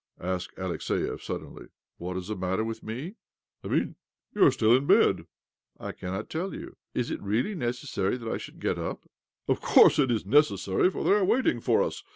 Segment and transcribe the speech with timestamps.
[0.21, 1.67] asked Alexiev suddenly."
[1.99, 3.17] What is the matter with me?
[3.63, 3.97] ""I mean,
[4.33, 5.27] why are you still in bed?""
[5.79, 6.75] I cannot tell you.
[6.95, 9.07] Is it really necessary that I should get up?""
[9.47, 12.01] Of course it is necessary, for they are waiting for us.